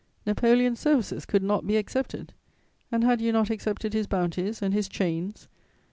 Napoleon's 0.25 0.79
services 0.79 1.27
could 1.27 1.43
not 1.43 1.67
be 1.67 1.77
accepted! 1.77 2.33
And 2.91 3.03
had 3.03 3.21
you 3.21 3.31
not 3.31 3.51
accepted 3.51 3.93
his 3.93 4.07
bounties 4.07 4.59
and 4.59 4.73
his 4.73 4.87
chains? 4.89 5.47